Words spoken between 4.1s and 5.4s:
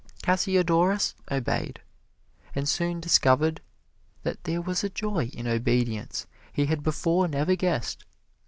that there was a joy